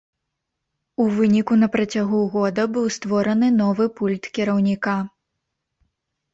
У 1.03 1.05
выніку 1.17 1.57
на 1.65 1.69
працягу 1.75 2.23
года 2.37 2.61
быў 2.79 2.89
створаны 2.97 3.53
новы 3.61 3.85
пульт 4.01 4.23
кіраўніка. 4.39 4.99